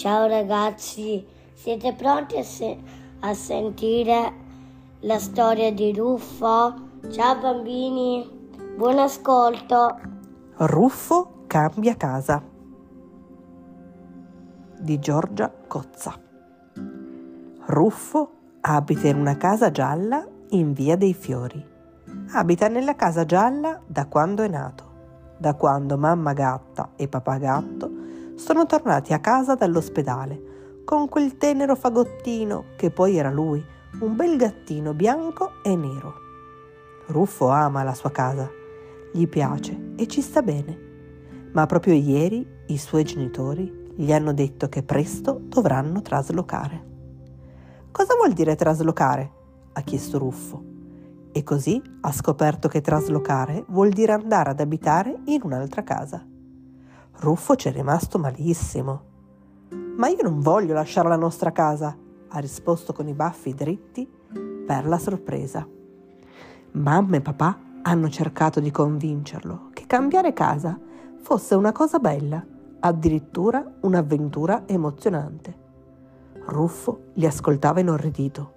[0.00, 2.78] Ciao ragazzi, siete pronti a, se-
[3.20, 4.32] a sentire
[5.00, 6.74] la storia di Ruffo?
[7.10, 8.26] Ciao bambini,
[8.78, 10.00] buon ascolto.
[10.54, 12.42] Ruffo cambia casa
[14.78, 16.18] di Giorgia Cozza.
[17.66, 18.30] Ruffo
[18.62, 21.62] abita in una casa gialla in via dei Fiori.
[22.32, 24.84] Abita nella casa gialla da quando è nato,
[25.36, 28.08] da quando mamma gatta e papà gatto
[28.40, 33.62] sono tornati a casa dall'ospedale con quel tenero fagottino che poi era lui,
[34.00, 36.14] un bel gattino bianco e nero.
[37.08, 38.48] Ruffo ama la sua casa,
[39.12, 40.88] gli piace e ci sta bene.
[41.52, 46.86] Ma proprio ieri i suoi genitori gli hanno detto che presto dovranno traslocare.
[47.92, 49.32] Cosa vuol dire traslocare?
[49.72, 50.64] ha chiesto Ruffo.
[51.30, 56.26] E così ha scoperto che traslocare vuol dire andare ad abitare in un'altra casa.
[57.20, 59.02] Ruffo c'è rimasto malissimo.
[59.96, 61.94] Ma io non voglio lasciare la nostra casa,
[62.28, 64.10] ha risposto con i baffi dritti
[64.66, 65.68] per la sorpresa.
[66.72, 70.78] Mamma e papà hanno cercato di convincerlo che cambiare casa
[71.20, 72.42] fosse una cosa bella,
[72.80, 75.54] addirittura un'avventura emozionante.
[76.46, 78.52] Ruffo li ascoltava inorridito.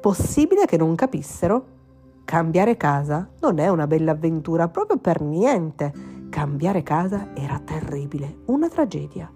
[0.00, 1.66] Possibile che non capissero?
[2.24, 6.18] Cambiare casa non è una bella avventura proprio per niente.
[6.30, 9.28] Cambiare casa era terribile, una tragedia.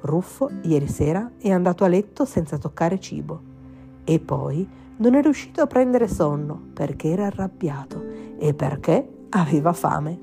[0.00, 3.40] Ruffo ieri sera è andato a letto senza toccare cibo
[4.02, 8.04] e poi non è riuscito a prendere sonno perché era arrabbiato
[8.36, 10.20] e perché aveva fame.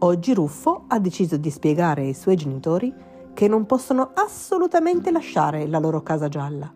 [0.00, 2.92] Oggi Ruffo ha deciso di spiegare ai suoi genitori
[3.32, 6.72] che non possono assolutamente lasciare la loro casa gialla.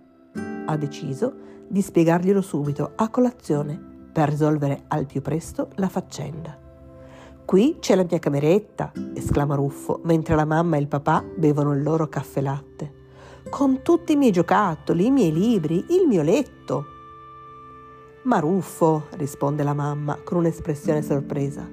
[0.64, 1.34] Ha deciso
[1.68, 6.66] di spiegarglielo subito a colazione per risolvere al più presto la faccenda.
[7.44, 11.82] Qui c'è la mia cameretta, esclama Ruffo, mentre la mamma e il papà bevono il
[11.82, 12.94] loro caffè latte.
[13.48, 16.84] Con tutti i miei giocattoli, i miei libri, il mio letto.
[18.24, 21.66] Ma Ruffo, risponde la mamma con un'espressione sorpresa,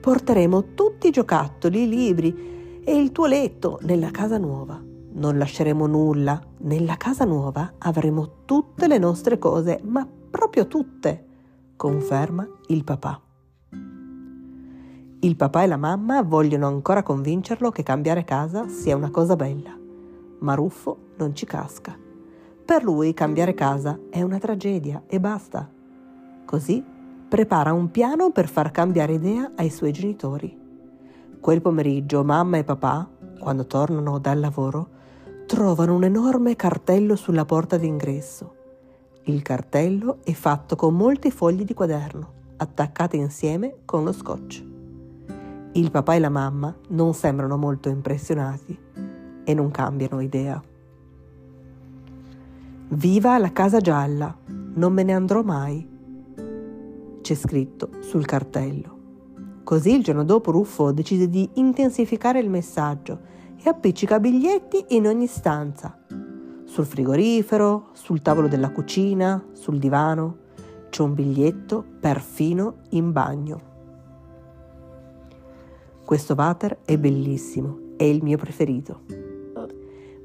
[0.00, 4.82] porteremo tutti i giocattoli, i libri e il tuo letto nella casa nuova.
[5.12, 6.42] Non lasceremo nulla.
[6.58, 11.27] Nella casa nuova avremo tutte le nostre cose, ma proprio tutte,
[11.78, 13.20] conferma il papà.
[15.20, 19.78] Il papà e la mamma vogliono ancora convincerlo che cambiare casa sia una cosa bella,
[20.40, 21.96] ma Ruffo non ci casca.
[22.64, 25.70] Per lui cambiare casa è una tragedia e basta.
[26.44, 26.84] Così
[27.28, 30.58] prepara un piano per far cambiare idea ai suoi genitori.
[31.38, 33.08] Quel pomeriggio mamma e papà,
[33.38, 34.88] quando tornano dal lavoro,
[35.46, 38.56] trovano un enorme cartello sulla porta d'ingresso.
[39.28, 44.64] Il cartello è fatto con molti fogli di quaderno, attaccati insieme con lo scotch.
[45.72, 48.78] Il papà e la mamma non sembrano molto impressionati
[49.44, 50.62] e non cambiano idea.
[52.88, 55.86] Viva la casa gialla, non me ne andrò mai,
[57.20, 58.96] c'è scritto sul cartello.
[59.62, 63.20] Così il giorno dopo Ruffo decide di intensificare il messaggio
[63.62, 65.98] e appiccica biglietti in ogni stanza.
[66.68, 70.36] Sul frigorifero, sul tavolo della cucina, sul divano.
[70.90, 73.60] C'è un biglietto perfino in bagno.
[76.04, 79.00] Questo water è bellissimo, è il mio preferito.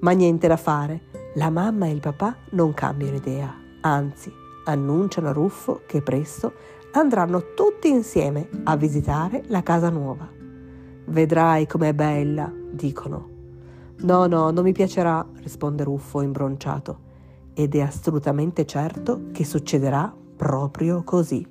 [0.01, 1.03] Ma niente da fare,
[1.35, 4.31] la mamma e il papà non cambiano idea, anzi
[4.65, 6.53] annunciano a Ruffo che presto
[6.91, 10.29] andranno tutti insieme a visitare la casa nuova.
[11.05, 13.32] Vedrai com'è bella, dicono.
[14.03, 16.99] No, no, non mi piacerà, risponde Ruffo imbronciato,
[17.53, 21.47] ed è assolutamente certo che succederà proprio così.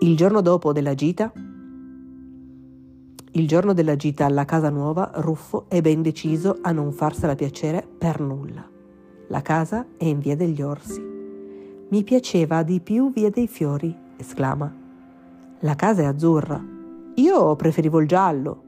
[0.00, 1.32] Il giorno dopo della gita,
[3.32, 7.86] il giorno della gita alla casa nuova, Ruffo è ben deciso a non farsela piacere
[7.96, 8.68] per nulla.
[9.28, 11.00] La casa è in via degli Orsi.
[11.88, 14.70] Mi piaceva di più via dei Fiori, esclama.
[15.60, 16.62] La casa è azzurra.
[17.14, 18.62] Io preferivo il giallo.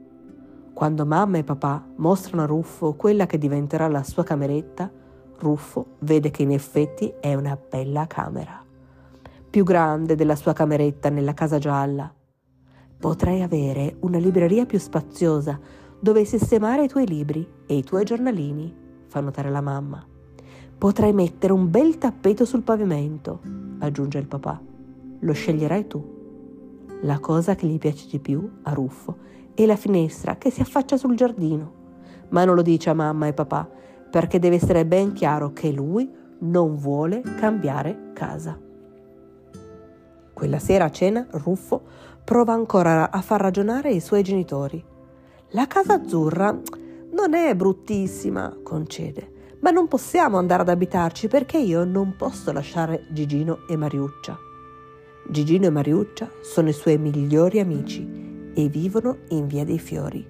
[0.73, 4.91] Quando mamma e papà mostrano a Ruffo quella che diventerà la sua cameretta,
[5.37, 8.63] Ruffo vede che in effetti è una bella camera.
[9.49, 12.13] Più grande della sua cameretta nella casa gialla
[13.01, 15.59] Potrei avere una libreria più spaziosa
[15.99, 18.71] dove sistemare i tuoi libri e i tuoi giornalini,
[19.07, 20.05] fa notare la mamma.
[20.77, 23.41] Potrei mettere un bel tappeto sul pavimento,
[23.79, 24.61] aggiunge il papà.
[25.21, 26.19] Lo sceglierai tu.
[27.01, 29.17] La cosa che gli piace di più a Ruffo
[29.53, 31.73] è la finestra che si affaccia sul giardino,
[32.29, 33.69] ma non lo dice a mamma e papà
[34.11, 36.09] perché deve essere ben chiaro che lui
[36.39, 38.59] non vuole cambiare casa.
[40.33, 41.81] Quella sera a cena Ruffo
[42.23, 44.83] prova ancora a far ragionare i suoi genitori.
[45.51, 46.59] La casa azzurra
[47.13, 53.05] Non è bruttissima, concede, ma non possiamo andare ad abitarci perché io non posso lasciare
[53.11, 54.37] Gigino e Mariuccia.
[55.29, 58.20] Gigino e Mariuccia sono i suoi migliori amici
[58.53, 60.25] e vivono in Via dei Fiori.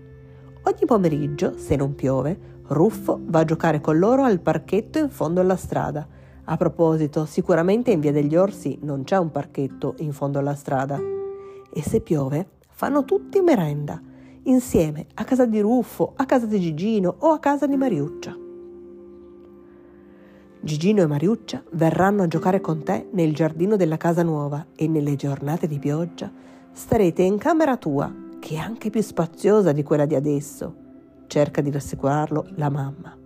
[0.63, 5.41] Ogni pomeriggio, se non piove, Ruffo va a giocare con loro al parchetto in fondo
[5.41, 6.07] alla strada.
[6.44, 11.00] A proposito, sicuramente in Via degli Orsi non c'è un parchetto in fondo alla strada.
[11.73, 14.00] E se piove, fanno tutti merenda,
[14.44, 18.38] insieme a casa di Ruffo, a casa di Gigino o a casa di Mariuccia.
[20.63, 25.15] Gigino e Mariuccia verranno a giocare con te nel giardino della casa nuova e nelle
[25.15, 26.31] giornate di pioggia
[26.71, 30.81] starete in camera tua, che è anche più spaziosa di quella di adesso
[31.31, 33.18] cerca di rassicurarlo la mamma.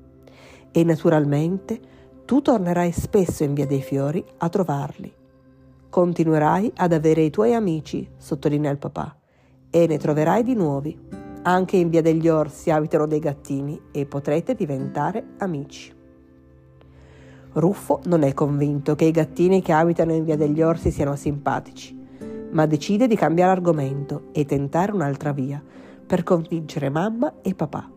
[0.69, 1.79] E naturalmente
[2.23, 5.11] tu tornerai spesso in Via dei Fiori a trovarli.
[5.89, 9.17] Continuerai ad avere i tuoi amici, sottolinea il papà,
[9.71, 10.95] e ne troverai di nuovi.
[11.41, 15.91] Anche in Via degli Orsi abitano dei gattini e potrete diventare amici.
[17.53, 22.04] Ruffo non è convinto che i gattini che abitano in Via degli Orsi siano simpatici,
[22.51, 25.61] ma decide di cambiare argomento e tentare un'altra via
[26.05, 27.89] per convincere mamma e papà.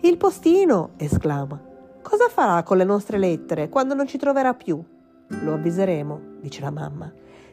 [0.00, 0.90] Il postino!
[0.96, 1.60] esclama.
[2.02, 4.82] Cosa farà con le nostre lettere quando non ci troverà più?
[5.28, 7.10] Lo avviseremo, dice la mamma.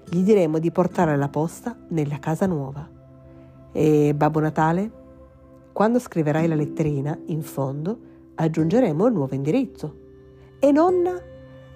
[0.09, 2.85] Gli diremo di portare la posta nella casa nuova.
[3.71, 4.91] E Babbo Natale?
[5.71, 7.97] Quando scriverai la letterina, in fondo,
[8.35, 9.95] aggiungeremo il nuovo indirizzo.
[10.59, 11.13] E nonna?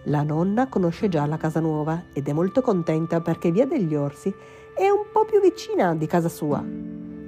[0.08, 4.32] La nonna conosce già la casa nuova ed è molto contenta perché Via degli Orsi
[4.76, 6.64] è un po' più vicina di casa sua.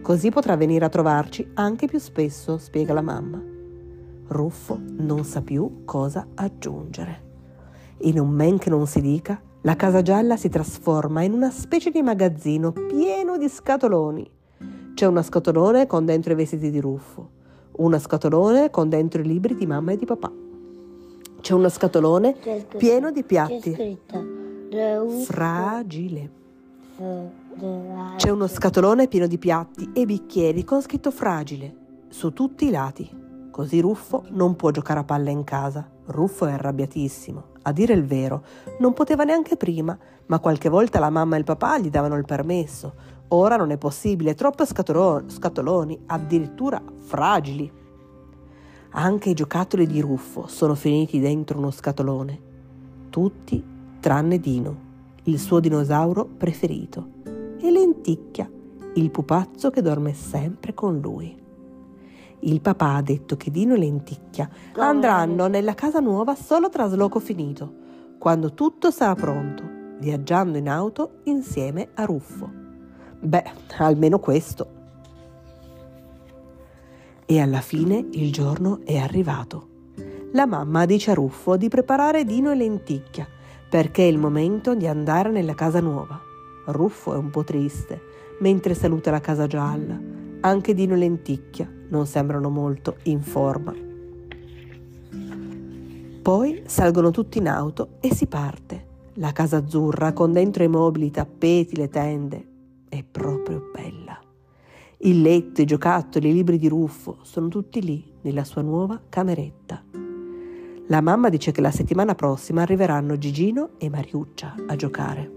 [0.02, 3.42] Così potrà venire a trovarci anche più spesso, spiega la mamma.
[4.28, 7.24] Ruffo non sa più cosa aggiungere.
[8.02, 11.90] In un men che non si dica, la casa gialla si trasforma in una specie
[11.90, 14.30] di magazzino pieno di scatoloni.
[14.94, 17.30] C'è uno scatolone con dentro i vestiti di Ruffo,
[17.78, 20.46] uno scatolone con dentro i libri di mamma e di papà.
[21.42, 22.36] C'è uno scatolone
[22.78, 24.00] pieno di piatti.
[25.26, 26.32] Fragile.
[28.18, 31.76] C'è uno scatolone pieno di piatti e bicchieri con scritto fragile
[32.10, 33.26] su tutti i lati.
[33.52, 35.88] Così Ruffo non può giocare a palla in casa.
[36.08, 37.44] Ruffo è arrabbiatissimo.
[37.64, 38.44] A dire il vero,
[38.80, 39.98] non poteva neanche prima,
[40.28, 42.94] ma qualche volta la mamma e il papà gli davano il permesso.
[43.30, 47.77] Ora non è possibile, troppe scatoloni, addirittura fragili.
[48.92, 52.40] Anche i giocattoli di Ruffo sono finiti dentro uno scatolone.
[53.10, 53.64] Tutti
[54.00, 54.76] tranne Dino,
[55.24, 57.10] il suo dinosauro preferito
[57.60, 58.50] e Lenticchia,
[58.94, 61.36] il pupazzo che dorme sempre con lui.
[62.42, 67.20] Il papà ha detto che Dino e Lenticchia andranno nella casa nuova solo tra sloco
[67.20, 67.74] finito,
[68.18, 69.64] quando tutto sarà pronto,
[70.00, 72.50] viaggiando in auto insieme a Ruffo.
[73.20, 73.44] Beh,
[73.80, 74.77] almeno questo.
[77.30, 79.68] E alla fine il giorno è arrivato.
[80.32, 83.28] La mamma dice a Ruffo di preparare Dino e Lenticchia
[83.70, 86.20] perché è il momento di andare nella casa nuova.
[86.68, 88.02] Ruffo è un po' triste,
[88.40, 90.00] mentre saluta la casa gialla.
[90.40, 93.76] Anche Dino e Lenticchia non sembrano molto in forma.
[96.22, 98.86] Poi salgono tutti in auto e si parte.
[99.16, 102.48] La casa azzurra con dentro i mobili, i tappeti, le tende.
[102.88, 104.27] È proprio bella.
[105.00, 109.84] Il letto, i giocattoli, i libri di Ruffo sono tutti lì, nella sua nuova cameretta.
[110.88, 115.32] La mamma dice che la settimana prossima arriveranno Gigino e Mariuccia a giocare.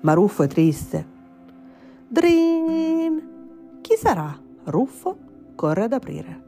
[0.00, 1.06] Ma Ruffo è triste.
[2.08, 3.78] Drin!
[3.82, 4.40] Chi sarà?
[4.64, 5.18] Ruffo
[5.54, 6.42] corre ad aprire.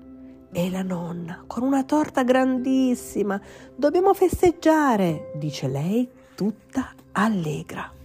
[0.50, 3.38] È la nonna, con una torta grandissima.
[3.74, 7.95] Dobbiamo festeggiare, dice lei, tutta allegra.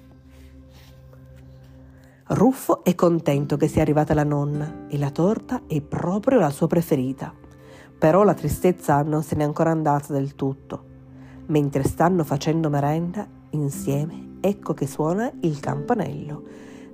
[2.34, 6.66] Ruffo è contento che sia arrivata la nonna e la torta è proprio la sua
[6.66, 7.34] preferita.
[8.00, 10.86] Però la tristezza non se n'è ancora andata del tutto.
[11.48, 16.44] Mentre stanno facendo merenda insieme, ecco che suona il campanello.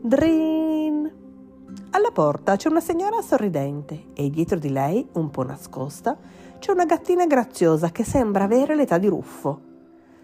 [0.01, 1.13] Drin!
[1.91, 6.17] Alla porta c'è una signora sorridente e dietro di lei, un po' nascosta,
[6.57, 9.61] c'è una gattina graziosa che sembra avere l'età di Ruffo.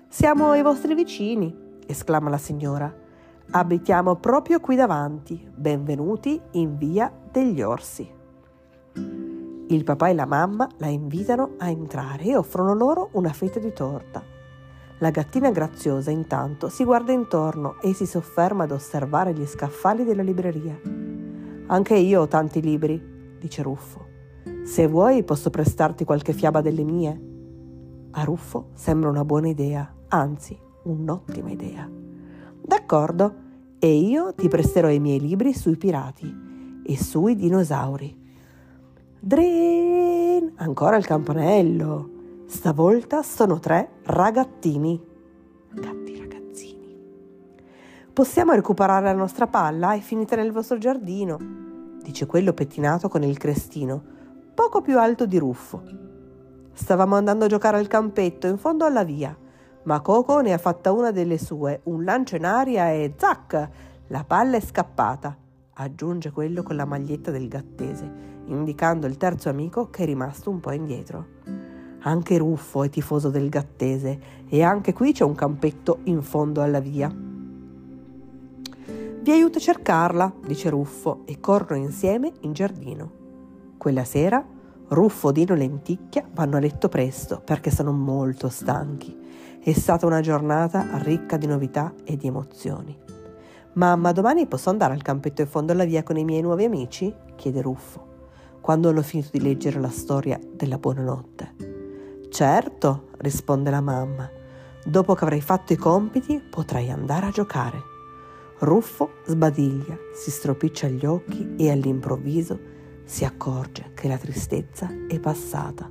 [0.07, 1.55] Siamo i vostri vicini,
[1.85, 3.01] esclama la signora.
[3.51, 5.47] Abitiamo proprio qui davanti.
[5.53, 8.09] Benvenuti in via degli Orsi.
[9.67, 13.71] Il papà e la mamma la invitano a entrare e offrono loro una fetta di
[13.71, 14.23] torta.
[14.99, 20.23] La gattina graziosa intanto si guarda intorno e si sofferma ad osservare gli scaffali della
[20.23, 20.79] libreria.
[21.67, 24.07] Anche io ho tanti libri, dice Ruffo.
[24.63, 27.21] Se vuoi posso prestarti qualche fiaba delle mie.
[28.11, 32.01] A Ruffo sembra una buona idea, anzi un'ottima idea.
[32.93, 33.33] D'accordo,
[33.79, 38.15] e io ti presterò i miei libri sui pirati e sui dinosauri.
[39.19, 40.53] Drin!
[40.57, 42.09] Ancora il campanello.
[42.45, 45.03] Stavolta sono tre ragattini.
[45.71, 46.95] Gatti ragazzini.
[48.13, 49.93] Possiamo recuperare la nostra palla?
[49.93, 51.39] È finita nel vostro giardino,
[52.03, 54.03] dice quello pettinato con il crestino,
[54.53, 55.81] poco più alto di Ruffo.
[56.71, 59.35] Stavamo andando a giocare al campetto in fondo alla via,
[59.83, 63.69] ma Coco ne ha fatta una delle sue, un lancio in aria e zac!
[64.07, 65.35] La palla è scappata,
[65.73, 68.09] aggiunge quello con la maglietta del gattese,
[68.45, 71.25] indicando il terzo amico che è rimasto un po' indietro.
[72.03, 76.79] Anche Ruffo è tifoso del gattese e anche qui c'è un campetto in fondo alla
[76.79, 77.11] via.
[79.21, 83.11] Vi aiuto a cercarla, dice Ruffo, e corrono insieme in giardino.
[83.77, 84.45] Quella sera
[84.89, 89.21] Ruffo, Dino e Lenticchia vanno a letto presto perché sono molto stanchi.
[89.59, 92.95] È stata una giornata ricca di novità e di emozioni.
[93.73, 97.13] Mamma, domani posso andare al campetto in fondo alla via con i miei nuovi amici?
[97.35, 98.07] chiede Ruffo,
[98.61, 101.55] quando hanno finito di leggere la storia della buonanotte.
[102.29, 104.29] Certo, risponde la mamma.
[104.85, 107.81] Dopo che avrai fatto i compiti potrai andare a giocare.
[108.59, 112.72] Ruffo sbadiglia, si stropiccia gli occhi e all'improvviso
[113.05, 115.89] si accorge che la tristezza è passata.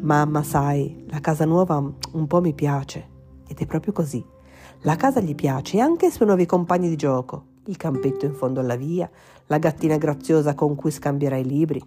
[0.00, 3.14] Mamma, sai, la casa nuova un po' mi piace.
[3.46, 4.24] Ed è proprio così.
[4.82, 7.54] La casa gli piace e anche i suoi nuovi compagni di gioco.
[7.66, 9.10] Il campetto in fondo alla via,
[9.46, 11.82] la gattina graziosa con cui scambierà i libri.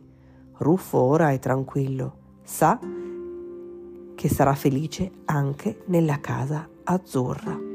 [0.58, 2.18] Ruffo ora è tranquillo.
[2.44, 2.80] Sa
[4.16, 7.69] che sarà felice anche nella casa azzurra.